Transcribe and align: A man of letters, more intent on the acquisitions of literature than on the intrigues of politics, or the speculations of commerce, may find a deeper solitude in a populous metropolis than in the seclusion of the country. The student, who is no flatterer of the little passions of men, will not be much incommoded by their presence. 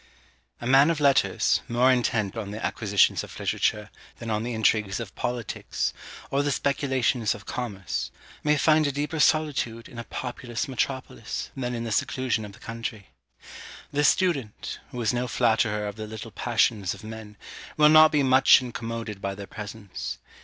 A 0.59 0.65
man 0.65 0.89
of 0.89 0.99
letters, 0.99 1.61
more 1.67 1.91
intent 1.91 2.35
on 2.35 2.49
the 2.49 2.65
acquisitions 2.65 3.23
of 3.23 3.37
literature 3.39 3.91
than 4.17 4.31
on 4.31 4.41
the 4.41 4.55
intrigues 4.55 4.99
of 4.99 5.13
politics, 5.13 5.93
or 6.31 6.41
the 6.41 6.49
speculations 6.51 7.35
of 7.35 7.45
commerce, 7.45 8.09
may 8.43 8.57
find 8.57 8.87
a 8.87 8.91
deeper 8.91 9.19
solitude 9.19 9.87
in 9.87 9.99
a 9.99 10.03
populous 10.03 10.67
metropolis 10.67 11.51
than 11.55 11.75
in 11.75 11.83
the 11.83 11.91
seclusion 11.91 12.43
of 12.45 12.53
the 12.53 12.57
country. 12.59 13.09
The 13.93 14.03
student, 14.03 14.79
who 14.89 14.99
is 15.03 15.13
no 15.13 15.27
flatterer 15.27 15.85
of 15.87 15.97
the 15.97 16.07
little 16.07 16.31
passions 16.31 16.95
of 16.95 17.03
men, 17.03 17.37
will 17.77 17.89
not 17.89 18.11
be 18.11 18.23
much 18.23 18.59
incommoded 18.59 19.21
by 19.21 19.35
their 19.35 19.45
presence. 19.45 20.17